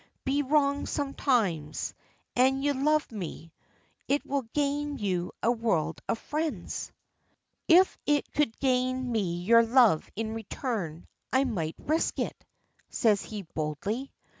[0.25, 1.93] Be wrong sometimes,
[2.35, 3.53] an' you love me,
[4.07, 6.91] it will gain you a world of friends."
[7.67, 12.43] "If it could gain me your love in return, I might risk it,"
[12.89, 14.11] says he boldly.